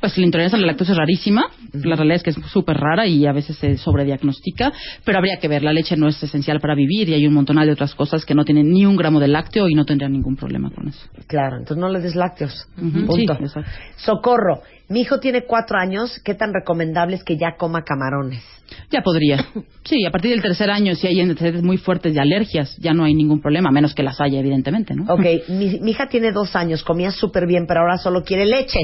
[0.00, 1.50] Pues la intolerancia a la lactosa es rarísima.
[1.72, 4.72] La realidad es que es súper rara y a veces se sobrediagnostica.
[5.04, 5.62] Pero habría que ver.
[5.62, 8.34] La leche no es esencial para vivir y hay un montón de otras cosas que
[8.34, 11.06] no tienen ni un gramo de lácteo y no tendrían ningún problema con eso.
[11.26, 12.66] Claro, entonces no le des lácteos.
[12.76, 13.36] Punto.
[13.36, 13.60] sí.
[13.96, 18.42] Socorro, mi hijo tiene cuatro años, ¿qué tan recomendable es que ya coma camarones?
[18.90, 19.44] Ya podría.
[19.82, 23.02] Sí, a partir del tercer año, si hay antecedentes muy fuertes de alergias, ya no
[23.02, 25.12] hay ningún problema, a menos que las haya, evidentemente, ¿no?
[25.12, 28.78] Ok, mi, mi hija tiene dos años, comía súper bien, pero ahora solo quiere leche.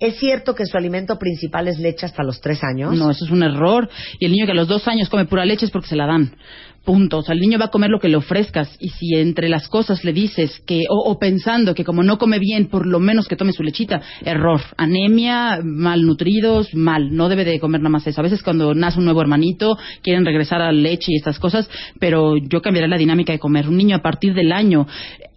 [0.00, 2.96] ¿Es cierto que su alimento principal es leche hasta los tres años?
[2.96, 3.88] No, eso es un error.
[4.18, 6.06] Y el niño que a los dos años come pura leche es porque se la
[6.06, 6.36] dan.
[6.84, 7.18] Punto.
[7.18, 8.76] O sea, el niño va a comer lo que le ofrezcas.
[8.78, 12.38] Y si entre las cosas le dices que, o, o pensando que como no come
[12.38, 14.60] bien, por lo menos que tome su lechita, error.
[14.76, 17.14] Anemia, malnutridos, mal.
[17.14, 18.20] No debe de comer nada más eso.
[18.20, 21.68] A veces cuando nace un nuevo hermanito, quieren regresar a la leche y estas cosas,
[21.98, 23.68] pero yo cambiaré la dinámica de comer.
[23.68, 24.86] Un niño a partir del año,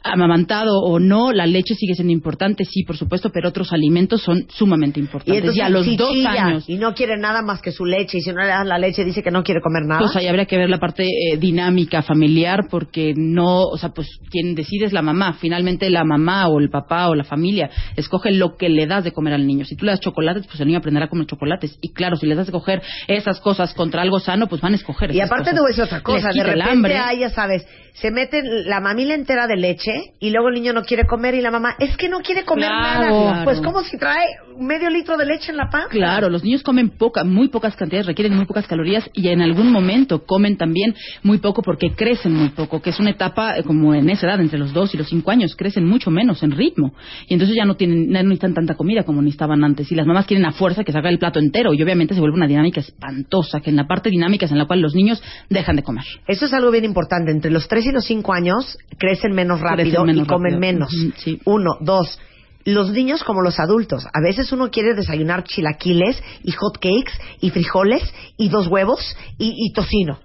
[0.03, 4.45] amamantado o no, la leche sigue siendo importante, sí, por supuesto, pero otros alimentos son
[4.49, 5.37] sumamente Y importantes.
[5.37, 6.69] entonces Y a los dos años.
[6.69, 9.03] y no quiere nada más que su leche y si no le das la leche
[9.03, 9.99] dice que no quiere comer nada.
[9.99, 14.07] Pues ahí habría que ver la parte eh, dinámica familiar porque no, o sea, pues
[14.29, 15.33] quien decide es la mamá.
[15.33, 19.11] Finalmente la mamá o el papá o la familia escoge lo que le das de
[19.11, 19.65] comer al niño.
[19.65, 21.77] Si tú le das chocolates, pues el niño aprenderá a comer chocolates.
[21.81, 24.75] Y claro, si les das de coger esas cosas contra algo sano, pues van a
[24.75, 25.61] escoger y esas aparte te cosas.
[25.61, 29.47] voy a decir otra cosa, de repente hay, ya sabes, se mete la mamila entera
[29.47, 32.19] de leche y luego el niño no quiere comer y la mamá, es que no
[32.19, 33.09] quiere comer Claro, nada.
[33.31, 33.43] claro.
[33.45, 34.25] Pues como si trae
[34.59, 35.89] medio litro de leche en la panza.
[35.89, 39.71] Claro, los niños comen poca, muy pocas cantidades, requieren muy pocas calorías y en algún
[39.71, 40.95] momento comen también
[41.27, 44.41] muy poco porque crecen muy poco, que es una etapa eh, como en esa edad,
[44.41, 46.93] entre los dos y los cinco años, crecen mucho menos en ritmo
[47.27, 50.25] y entonces ya no tienen, no necesitan tanta comida como necesitaban antes y las mamás
[50.25, 52.79] quieren a fuerza que se haga el plato entero y obviamente se vuelve una dinámica
[52.79, 56.05] espantosa, que en la parte dinámica es en la cual los niños dejan de comer.
[56.27, 57.31] Eso es algo bien importante.
[57.31, 60.59] Entre los 3 y los 5 años crecen menos rápido Crecen menos y comen rápido.
[60.73, 60.89] menos.
[61.17, 61.39] Sí.
[61.45, 62.19] Uno, dos.
[62.65, 64.05] Los niños como los adultos.
[64.05, 68.03] A veces uno quiere desayunar chilaquiles y hot cakes y frijoles
[68.37, 70.19] y dos huevos y, y tocino.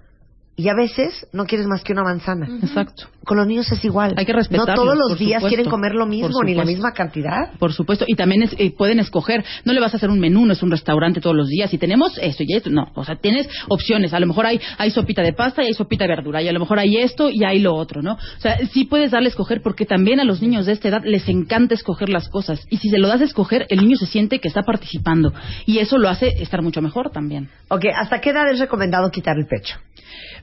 [0.54, 2.46] Y a veces no quieres más que una manzana.
[2.62, 3.04] Exacto.
[3.24, 4.12] Con los niños es igual.
[4.18, 5.48] Hay que No respetarlos, todos los días supuesto.
[5.48, 7.52] quieren comer lo mismo ni la misma cantidad.
[7.58, 10.44] Por supuesto, y también es- eh, pueden escoger, no le vas a hacer un menú,
[10.44, 13.16] no es un restaurante todos los días, y tenemos esto y esto, no, o sea,
[13.16, 16.42] tienes opciones, a lo mejor hay, hay sopita de pasta y hay sopita de verdura,
[16.42, 18.12] y a lo mejor hay esto y hay lo otro, ¿no?
[18.14, 21.00] O sea, sí puedes darle a escoger porque también a los niños de esta edad
[21.04, 24.06] les encanta escoger las cosas, y si se lo das a escoger, el niño se
[24.06, 25.32] siente que está participando,
[25.64, 27.48] y eso lo hace estar mucho mejor también.
[27.68, 29.76] Ok, ¿hasta qué edad es recomendado quitar el pecho?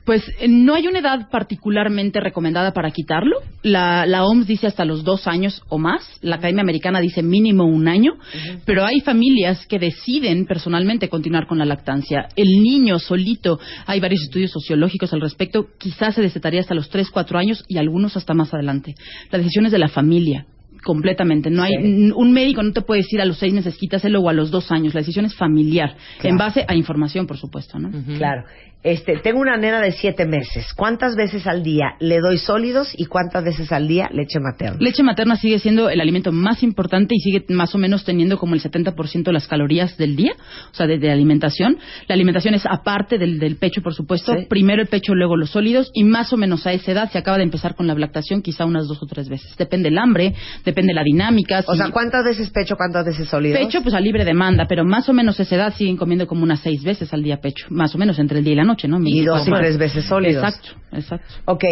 [0.05, 3.37] Pues eh, no hay una edad particularmente recomendada para quitarlo.
[3.63, 6.01] La, la OMS dice hasta los dos años o más.
[6.21, 8.13] La Academia Americana dice mínimo un año.
[8.65, 12.27] Pero hay familias que deciden personalmente continuar con la lactancia.
[12.35, 17.09] El niño solito, hay varios estudios sociológicos al respecto, quizás se desetaría hasta los tres,
[17.11, 18.95] cuatro años y algunos hasta más adelante.
[19.31, 20.45] La decisión es de la familia.
[20.81, 21.49] Completamente.
[21.49, 24.29] No hay n- un médico no te puede decir a los seis meses quítaselo o
[24.29, 24.93] a los dos años.
[24.93, 26.29] La decisión es familiar, Claro.
[26.29, 27.89] en base a información, por supuesto, ¿no?
[28.17, 28.43] Claro.
[28.81, 30.73] Este, tengo una nena de siete meses.
[30.73, 34.77] ¿Cuántas veces al día le doy sólidos y cuántas veces al día leche materna?
[34.79, 38.55] Leche materna sigue siendo el alimento más importante y sigue más o menos teniendo como
[38.55, 40.31] el 70% de las calorías del día,
[40.71, 41.77] o sea, de, de alimentación.
[42.07, 44.33] La alimentación es aparte del, del pecho, por supuesto.
[44.33, 44.45] Sí.
[44.49, 47.35] Primero el pecho, luego los sólidos y más o menos a esa edad se acaba
[47.37, 49.57] de empezar con la lactación quizá unas dos o tres veces.
[49.57, 51.65] Depende el hambre, depende la dinámica.
[51.67, 53.59] o si- sea, ¿cuántas veces pecho, cuántas veces sólidos?
[53.59, 56.43] Pecho, pues a libre demanda, pero más o menos a esa edad siguen comiendo como
[56.43, 58.68] unas seis veces al día pecho, más o menos entre el día y la noche,
[58.87, 58.99] ¿no?
[59.03, 60.43] Y dos y tres veces sólidos.
[60.43, 61.33] Exacto, exacto.
[61.45, 61.63] Ok,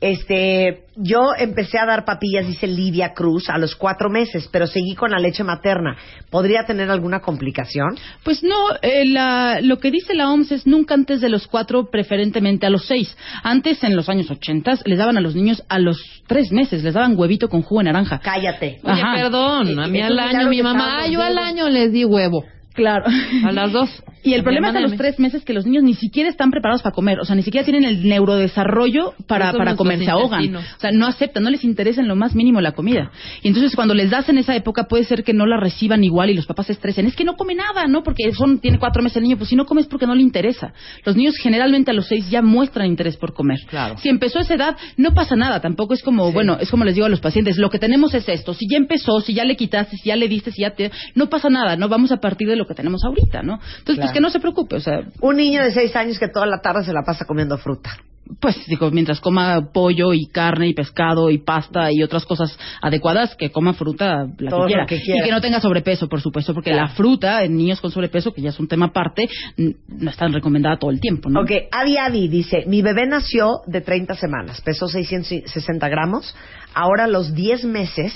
[0.00, 4.94] este, yo empecé a dar papillas, dice Lidia Cruz, a los cuatro meses, pero seguí
[4.94, 5.96] con la leche materna.
[6.30, 7.96] ¿Podría tener alguna complicación?
[8.22, 11.88] Pues no, eh, la- lo que dice la OMS es nunca antes de los cuatro,
[11.90, 13.16] preferentemente a los seis.
[13.42, 16.94] Antes, en los años ochentas, les daban a los niños a los tres meses, les
[16.94, 18.20] daban huevito con jugo de naranja.
[18.22, 18.80] Cállate.
[18.82, 19.14] Oye, Ajá.
[19.16, 21.42] perdón, a mí al año mi mamá, estábamos "Ay, yo al viendo".
[21.62, 22.44] año les di huevo.
[22.74, 23.04] Claro.
[23.44, 24.02] A las dos.
[24.24, 26.50] Y el A problema es a los tres meses que los niños ni siquiera están
[26.50, 30.56] preparados para comer, o sea, ni siquiera tienen el neurodesarrollo para, para comer, se ahogan.
[30.56, 33.10] O sea, no aceptan, no les interesa en lo más mínimo la comida.
[33.42, 36.30] Y entonces cuando les das en esa época puede ser que no la reciban igual
[36.30, 37.06] y los papás se estresen.
[37.06, 38.02] Es que no come nada, ¿no?
[38.02, 40.72] Porque son, tiene cuatro meses el niño, pues si no comes porque no le interesa.
[41.04, 43.58] Los niños generalmente a los seis ya muestran interés por comer.
[43.68, 43.98] Claro.
[43.98, 46.94] Si empezó a esa edad, no pasa nada, tampoco es como, bueno, es como les
[46.94, 49.56] digo a los pacientes, lo que tenemos es esto, si ya empezó, si ya le
[49.56, 50.90] quitaste, si ya le diste, si ya te...
[51.14, 51.88] No pasa nada, ¿no?
[51.88, 53.54] Vamos a partir de lo que tenemos ahorita, ¿no?
[53.54, 54.00] Entonces, Claro.
[54.02, 56.60] pues que no se preocupe, o sea, Un niño de seis años que toda la
[56.60, 57.96] tarde se la pasa comiendo fruta.
[58.40, 63.36] pues digo, mientras coma pollo y carne y pescado y pasta y otras cosas adecuadas,
[63.36, 64.86] que coma fruta la lo que, quiera.
[64.86, 65.20] que quiera.
[65.20, 66.86] Y que no tenga sobrepeso, por supuesto, porque Claro.
[66.88, 70.32] la fruta en niños con sobrepeso, que ya es un tema aparte, no es tan
[70.32, 71.40] recomendada todo el tiempo, ¿no?
[71.42, 76.34] Ok, Adi Adi dice, mi bebé nació de 30 semanas, pesó 660 gramos,
[76.72, 78.14] ahora a los 10 meses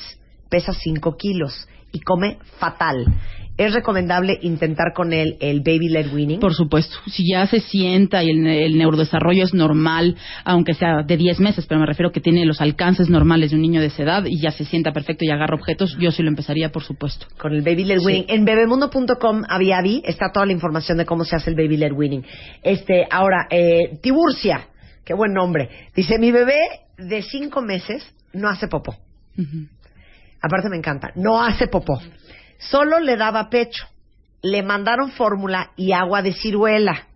[0.48, 3.04] pesa 5 kilos y come fatal.
[3.58, 6.38] ¿Es recomendable intentar con él el baby led weaning?
[6.38, 11.16] Por supuesto, si ya se sienta y el, el neurodesarrollo es normal, aunque sea de
[11.16, 14.04] 10 meses, pero me refiero que tiene los alcances normales de un niño de esa
[14.04, 17.26] edad y ya se sienta perfecto y agarra objetos, yo sí lo empezaría, por supuesto.
[17.36, 18.26] con el baby led weaning.
[18.28, 22.24] En bebemundo.com Aviavi está toda la información de cómo se hace el baby led weaning.
[22.62, 24.68] Este, ahora, eh, Tiburcia,
[25.04, 25.68] qué buen nombre.
[25.96, 26.60] Dice, mi bebé
[26.96, 28.94] de cinco meses no hace popó.
[30.40, 32.00] Aparte me encanta, no hace popó.
[32.58, 33.86] Solo le daba pecho.
[34.42, 37.06] Le mandaron fórmula y agua de ciruela.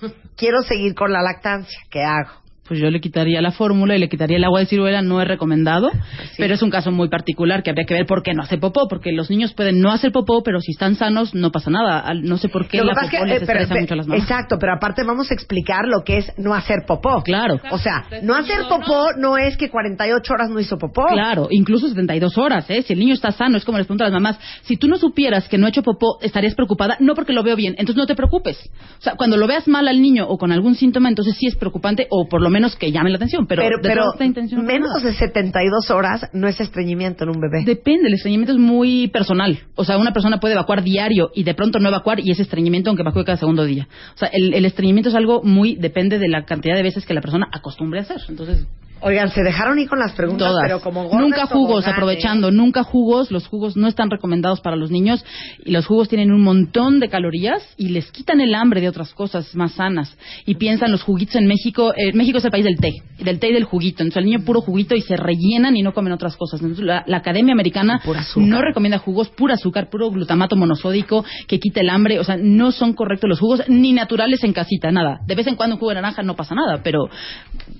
[0.36, 1.78] Quiero seguir con la lactancia.
[1.90, 2.30] ¿Qué hago?
[2.68, 5.26] Pues yo le quitaría la fórmula y le quitaría el agua de ciruela, no es
[5.28, 5.90] recomendado,
[6.36, 8.88] pero es un caso muy particular que habría que ver por qué no hace popó,
[8.88, 12.00] porque los niños pueden no hacer popó, pero si están sanos no pasa nada.
[12.00, 13.94] Al- No sé por qué Lo la popó que, les eh, pero- estresa pero- mucho
[13.94, 14.22] a las mamás.
[14.22, 17.22] Exacto, pero aparte vamos a explicar lo que es no hacer popó.
[17.22, 17.58] Claro.
[17.70, 21.06] O sea, no hacer popó no es que 48 horas no hizo popó.
[21.10, 22.82] Claro, incluso 72 horas, ¿eh?
[22.82, 24.96] Si el niño está sano, es como les pregunto a las mamás, si tú no
[24.98, 28.06] supieras que no ha hecho popó, estarías preocupada, no porque lo veo bien, entonces no
[28.06, 28.58] te preocupes.
[28.98, 31.54] O sea, cuando lo veas mal al niño o con algún síntoma, entonces sí es
[31.56, 34.64] preocupante o por lo menos que llame la atención, pero, pero, de pero esta intención,
[34.64, 37.64] menos de 72 horas no es estreñimiento en un bebé.
[37.64, 39.58] Depende, el estreñimiento es muy personal.
[39.74, 42.90] O sea, una persona puede evacuar diario y de pronto no evacuar y es estreñimiento
[42.90, 43.88] aunque evacúe cada segundo día.
[44.14, 47.14] O sea, el, el estreñimiento es algo muy, depende de la cantidad de veces que
[47.14, 48.20] la persona acostumbre a hacer.
[48.28, 48.66] Entonces,
[49.00, 50.62] Oigan, se dejaron ir con las preguntas, todas.
[50.64, 53.30] pero como gordas nunca jugos, aprovechando, nunca jugos.
[53.30, 55.24] Los jugos no están recomendados para los niños
[55.64, 59.12] y los jugos tienen un montón de calorías y les quitan el hambre de otras
[59.14, 60.16] cosas más sanas.
[60.46, 63.50] Y piensan los juguitos en México, eh, México es el país del té, del té
[63.50, 64.02] y del juguito.
[64.02, 66.60] Entonces el niño puro juguito y se rellenan y no comen otras cosas.
[66.60, 68.00] Entonces la, la Academia Americana
[68.48, 72.18] no recomienda jugos, pura azúcar, puro glutamato monosódico que quita el hambre.
[72.18, 75.18] O sea, no son correctos los jugos ni naturales en casita, nada.
[75.26, 77.08] De vez en cuando un jugo de naranja no pasa nada, pero o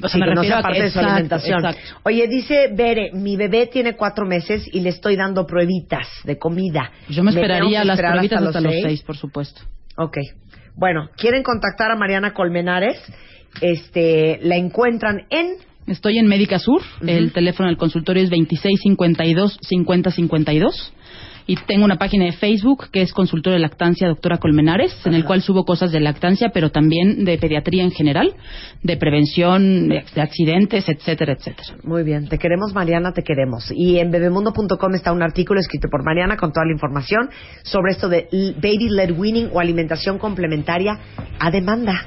[0.01, 0.79] sea, Sí, me no refiero sea a que-
[1.09, 1.65] exacto, alimentación.
[1.65, 2.01] exacto.
[2.05, 6.91] Oye, dice Bere, mi bebé tiene cuatro meses y le estoy dando pruebitas de comida.
[7.09, 8.85] Yo me esperaría las pruebitas hasta, los seis?
[8.85, 9.63] seis, por supuesto.
[9.97, 10.19] Ok.
[10.75, 12.97] Bueno, quieren contactar a Mariana Colmenares.
[13.61, 15.57] Este, la encuentran en
[15.89, 20.93] Estoy en Médica Sur, el teléfono del consultorio es 2652-5052
[21.49, 25.25] y tengo una página de Facebook que es Consultorio de Lactancia Doctora Colmenares, en el
[25.25, 28.35] cual subo cosas de lactancia, pero también de pediatría en general,
[28.83, 31.79] de prevención de de accidentes, etcétera, etcétera.
[31.85, 33.73] Muy bien, te queremos Mariana, te queremos.
[33.75, 37.31] Y en bebemundo.com está un artículo escrito por Mariana con toda la información
[37.63, 38.29] sobre esto de
[38.61, 40.99] baby led weaning o alimentación complementaria
[41.41, 42.07] a demanda.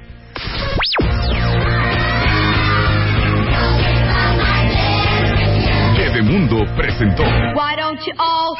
[5.97, 8.55] Bebemundo presentó Why don't you all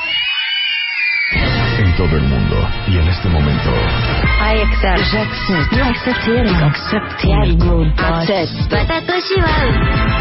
[1.92, 3.70] en todo el mundo y en este momento.
[4.40, 5.00] I accept.
[5.12, 5.82] J'accepte.
[6.64, 7.24] Accept.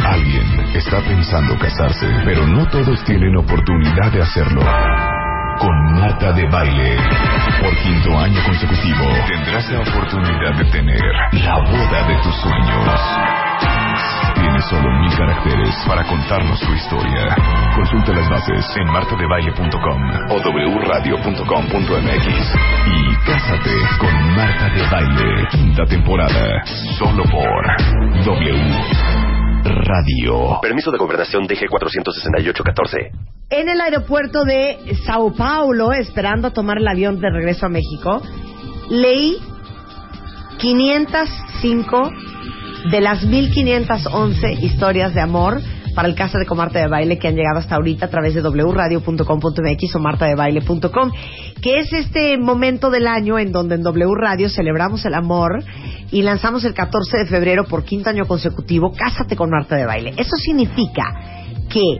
[0.04, 4.62] Alguien está pensando casarse, pero no todos tienen oportunidad de hacerlo.
[5.58, 6.96] Con Marta de Baile,
[7.60, 11.02] por quinto año consecutivo, tendrás la oportunidad de tener
[11.32, 13.49] la boda de tus sueños.
[14.34, 17.36] Tienes solo mil caracteres para contarnos tu historia.
[17.74, 20.36] Consulta las bases en martadebaile.com o
[20.80, 22.26] wradio.com.mx
[22.86, 26.64] y cásate con Marta de Baile, quinta temporada,
[26.98, 27.66] solo por
[28.24, 29.20] W
[29.64, 30.60] Radio.
[30.62, 33.10] Permiso de gobernación DG 468-14.
[33.50, 38.22] En el aeropuerto de Sao Paulo, esperando a tomar el avión de regreso a México,
[38.88, 39.36] leí
[40.58, 42.12] 505
[42.90, 45.60] de las 1511 historias de amor
[45.94, 48.40] para el caso de Comarta de Baile que han llegado hasta ahorita a través de
[48.42, 51.10] wradio.com.mx o martadebaile.com,
[51.60, 55.62] que es este momento del año en donde en W Radio celebramos el amor
[56.10, 60.14] y lanzamos el 14 de febrero por quinto año consecutivo Cásate con Marta de Baile.
[60.16, 61.04] Eso significa
[61.68, 61.98] que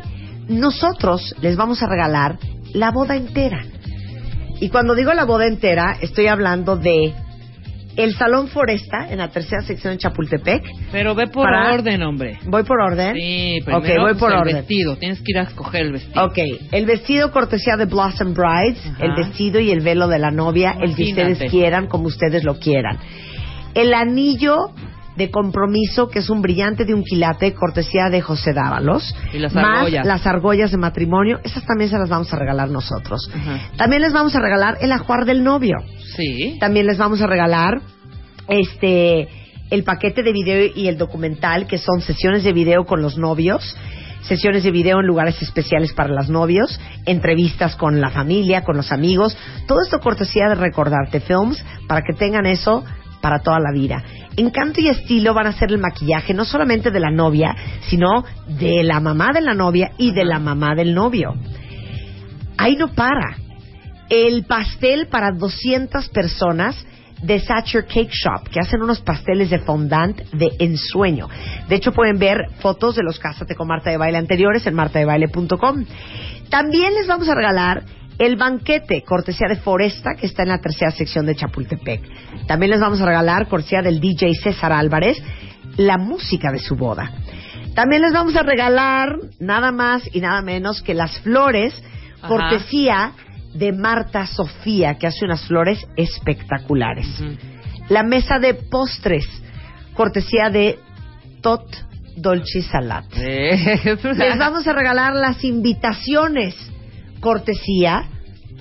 [0.48, 2.38] nosotros les vamos a regalar
[2.72, 3.64] la boda entera.
[4.60, 7.14] Y cuando digo la boda entera, estoy hablando de
[8.00, 10.62] el Salón Foresta en la tercera sección en Chapultepec.
[10.92, 12.38] Pero ve por Para- orden, hombre.
[12.46, 13.14] Voy por orden.
[13.14, 14.56] Sí, primero voy por pues, el orden.
[14.56, 14.96] vestido.
[14.96, 16.24] Tienes que ir a escoger el vestido.
[16.24, 16.38] Ok,
[16.72, 19.04] el vestido cortesía de Blossom Brides, Ajá.
[19.04, 22.58] el vestido y el velo de la novia, el que ustedes quieran, como ustedes lo
[22.58, 22.98] quieran.
[23.74, 24.56] El anillo
[25.16, 29.14] de compromiso, que es un brillante de un quilate, cortesía de José Dávalos.
[29.32, 30.06] Y las más argollas.
[30.06, 33.30] las argollas de matrimonio, esas también se las vamos a regalar nosotros.
[33.76, 35.76] También les vamos a regalar el ajuar del novio.
[36.16, 36.56] Sí.
[36.60, 37.80] También les vamos a regalar
[38.48, 39.28] este
[39.70, 43.76] el paquete de video y el documental, que son sesiones de video con los novios,
[44.22, 48.90] sesiones de video en lugares especiales para los novios, entrevistas con la familia, con los
[48.90, 52.84] amigos, todo esto cortesía de Recordarte Films, para que tengan eso
[53.20, 54.02] para toda la vida.
[54.40, 57.54] Encanto y estilo van a ser el maquillaje no solamente de la novia,
[57.88, 61.34] sino de la mamá de la novia y de la mamá del novio.
[62.56, 63.36] Ahí no para.
[64.08, 66.74] el pastel para 200 personas
[67.22, 71.28] de Satcher Cake Shop, que hacen unos pasteles de fondant de ensueño.
[71.68, 75.84] De hecho, pueden ver fotos de los Cásate con Marta de Baile anteriores en martadebaile.com.
[76.48, 77.84] También les vamos a regalar
[78.20, 82.02] el banquete, cortesía de Foresta, que está en la tercera sección de Chapultepec.
[82.46, 85.16] También les vamos a regalar, cortesía del DJ César Álvarez,
[85.78, 87.10] la música de su boda.
[87.74, 91.72] También les vamos a regalar nada más y nada menos que las flores,
[92.18, 92.28] Ajá.
[92.28, 93.12] cortesía
[93.54, 97.06] de Marta Sofía, que hace unas flores espectaculares.
[97.88, 99.26] La mesa de postres,
[99.94, 100.78] cortesía de
[101.40, 101.64] Tot
[102.16, 103.06] Dolce Salat.
[103.14, 106.54] Les vamos a regalar las invitaciones,
[107.20, 108.04] cortesía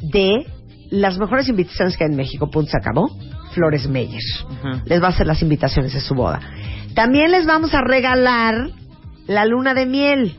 [0.02, 0.45] de
[0.91, 2.50] las mejores invitaciones que hay en México.
[2.50, 3.10] Punto, se acabó.
[3.54, 4.22] Flores Meyer.
[4.86, 6.39] Les va a hacer las invitaciones de su boda.
[6.93, 8.69] También les vamos a regalar
[9.28, 10.36] la luna de miel,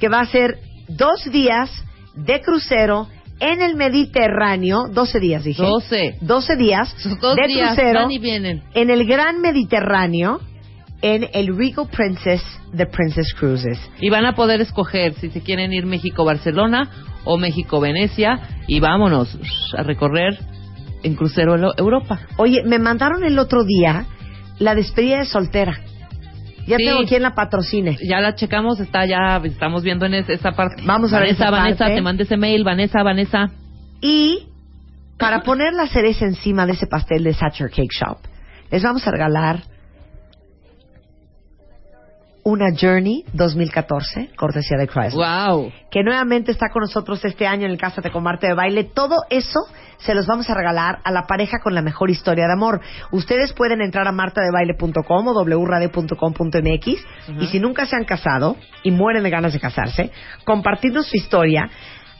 [0.00, 1.70] que va a ser dos días
[2.14, 3.08] de crucero
[3.40, 4.88] en el Mediterráneo.
[4.92, 5.62] 12 días, dije.
[5.62, 6.16] 12.
[6.20, 8.62] 12 días Dos de días crucero van y vienen.
[8.74, 10.40] en el Gran Mediterráneo
[11.02, 13.78] en el Regal Princess de Princess Cruises.
[14.00, 16.88] Y van a poder escoger si se quieren ir México-Barcelona
[17.24, 19.38] o México-Venecia y vámonos
[19.76, 20.38] a recorrer
[21.02, 22.20] en crucero Europa.
[22.36, 24.06] Oye, me mandaron el otro día
[24.58, 25.78] la despedida de soltera.
[26.66, 26.84] Ya Sí.
[26.84, 27.96] tengo quien la patrocine.
[28.02, 30.82] Ya la checamos, está ya, estamos viendo en es- esa parte.
[30.84, 31.94] Vamos a ver Vanessa, esa Vanessa, parte.
[31.94, 33.50] te mandé ese mail, Vanessa, Vanessa.
[34.02, 34.48] Y
[35.18, 38.18] para poner la cereza encima de ese pastel de Satcher Cake Shop,
[38.70, 39.62] les vamos a regalar
[42.48, 45.12] una Journey 2014, cortesía de Chrysler.
[45.12, 45.70] Wow.
[45.90, 48.84] que nuevamente está con nosotros este año en el Cásate con Marte de Baile.
[48.84, 49.60] Todo eso
[49.98, 52.80] se los vamos a regalar a la pareja con la mejor historia de amor.
[53.12, 56.86] Ustedes pueden entrar a martadebaile.com o wradio.com.mx
[57.38, 60.10] y si nunca se han casado y mueren de ganas de casarse,
[60.44, 61.68] compartirnos su historia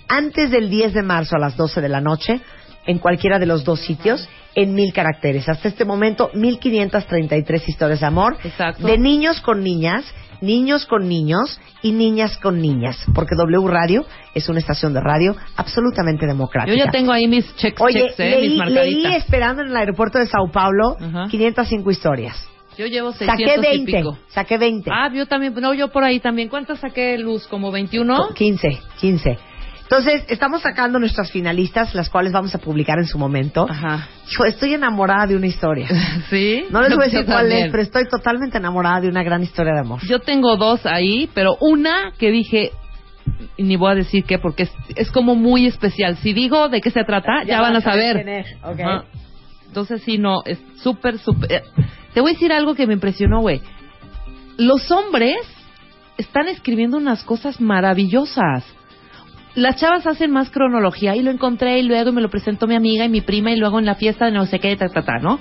[0.09, 2.43] antes del 10 de marzo a las 12 de la noche
[2.87, 4.29] en cualquiera de los dos sitios
[4.61, 5.49] en mil caracteres.
[5.49, 8.85] Hasta este momento, 1533 historias de amor Exacto.
[8.87, 10.05] de niños con niñas,
[10.41, 15.37] niños con niños y niñas con niñas, porque W Radio es una estación de radio
[15.57, 16.77] absolutamente Yo democrática.
[16.77, 19.15] ya tengo ahí mis checks, Oye, checks, eh, mis leí, leí marcaditas.
[19.17, 21.29] esperando en el aeropuerto de Sao Paulo Ajá.
[21.31, 22.49] 505 historias.
[22.77, 24.19] Yo llevo 600 Saqué y 20, pico.
[24.29, 24.91] saqué 20.
[24.93, 26.49] Ah, yo también, no, yo por ahí también.
[26.49, 27.47] ¿Cuántas saqué, Luz?
[27.49, 28.29] ¿Como 21?
[28.35, 28.69] 15,
[29.01, 29.39] 15.
[29.91, 33.67] Entonces, estamos sacando nuestras finalistas, las cuales vamos a publicar en su momento.
[33.69, 34.07] Ajá.
[34.31, 35.89] Hijo, estoy enamorada de una historia.
[36.31, 36.65] ¿Sí?
[36.71, 39.73] No les voy a decir cuál es, pero estoy totalmente enamorada de una gran historia
[39.73, 40.01] de amor.
[40.07, 42.73] Yo tengo dos ahí, pero una que dije,
[43.57, 46.19] ni voy a decir qué, porque es, es como muy especial.
[46.19, 48.17] Si digo de qué se trata, ya, van a saber.
[48.17, 48.81] quién es, ok.
[48.81, 49.05] Ajá.
[49.69, 51.51] Entonces sí, no, es súper, súper...
[51.51, 51.63] eh,
[52.13, 53.63] Te voy a decir algo que me impresionó, güey.
[54.59, 55.37] Los hombres
[56.19, 58.65] están escribiendo unas cosas maravillosas.
[59.59, 63.07] Las chavas hacen más cronología y lo encontré y luego me lo presentó mi amiga
[63.07, 65.19] y mi prima y luego en la fiesta de no sé qué, ta, ta, ta,
[65.19, 65.41] ¿no?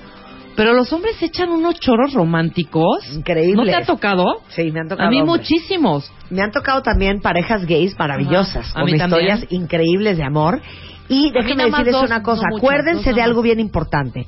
[0.56, 3.08] Pero los hombres echan unos choros románticos.
[3.14, 3.54] Increíbles.
[3.54, 4.42] ¿No te ha tocado?
[4.48, 5.06] Sí, me han tocado.
[5.06, 5.38] A mí hombres.
[5.38, 6.12] muchísimos.
[6.30, 9.04] Me han tocado también parejas gays maravillosas, Ajá, con también.
[9.04, 10.60] historias increíbles de amor.
[11.08, 14.26] Y déjenme decirles dos, una cosa, no muchas, acuérdense de algo bien importante.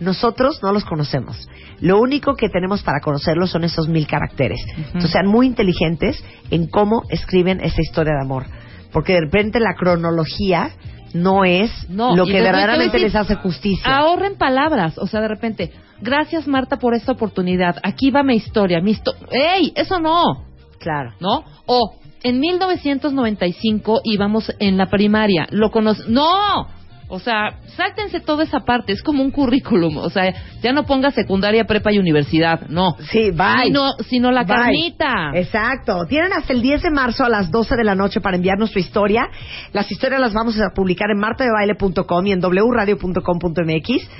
[0.00, 1.48] Nosotros no los conocemos.
[1.80, 4.58] Lo único que tenemos para conocerlos son esos mil caracteres.
[4.76, 8.46] Entonces sean muy inteligentes en cómo escriben esa historia de amor.
[8.92, 10.70] Porque de repente la cronología
[11.14, 13.84] no es No, lo que verdaderamente les hace justicia.
[13.84, 18.80] Ahorren palabras, o sea, de repente, gracias Marta por esta oportunidad, aquí va mi historia,
[18.80, 19.72] mi histo ¡Ey!
[19.74, 20.44] Eso no,
[20.78, 21.12] Claro.
[21.20, 21.44] ¿no?
[21.66, 26.04] O, en 1995 íbamos en la primaria, lo conoce...
[26.08, 26.68] ¡No!
[27.10, 31.10] O sea, sáltense toda esa parte, es como un currículum, o sea, ya no ponga
[31.10, 32.96] secundaria, prepa y universidad, no.
[33.10, 33.64] Sí, bye.
[33.64, 34.56] Sino, sino la Bye.
[34.56, 35.30] carnita.
[35.32, 36.04] Exacto.
[36.06, 38.78] Tienen hasta el 10 de marzo a las 12 de la noche para enviarnos su
[38.78, 39.28] historia.
[39.72, 44.10] Las historias las vamos a publicar en martadebaile.com y en wradio.com.mx.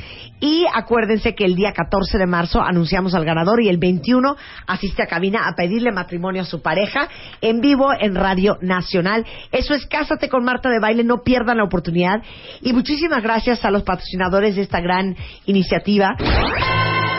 [0.40, 5.02] Y acuérdense que el día 14 de marzo anunciamos al ganador y el 21 asiste
[5.02, 7.08] a cabina a pedirle matrimonio a su pareja
[7.40, 9.26] en vivo en Radio Nacional.
[9.50, 11.04] Eso es Cásate con Marta de Baile.
[11.04, 12.22] No pierdan la oportunidad.
[12.60, 16.16] Y muchísimas gracias a los patrocinadores de esta gran iniciativa.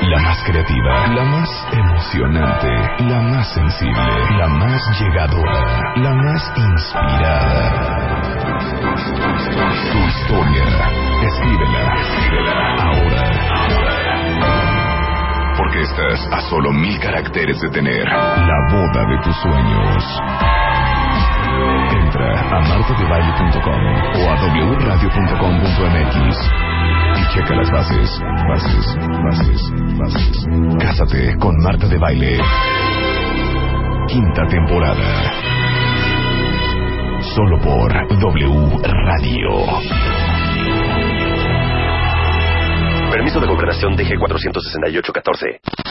[0.02, 2.70] La más creativa, la más emocionante,
[3.04, 8.22] la más sensible, la más llegadora, la más inspirada.
[9.92, 10.66] Tu historia,
[11.22, 13.24] escríbela, escríbela ahora.
[15.58, 20.22] Porque estás a solo mil caracteres de tener la boda de tus sueños.
[21.92, 23.84] Entra a martadebaile.com
[24.16, 24.36] o a
[24.76, 26.69] wradio.com.mx
[27.20, 28.22] y checa las bases.
[28.48, 30.46] Bases, bases, bases.
[30.80, 32.40] Cásate con Marta de Baile.
[34.08, 35.34] Quinta temporada.
[37.36, 39.50] Solo por W Radio.
[43.12, 45.89] Permiso de gobernación DG 468-14.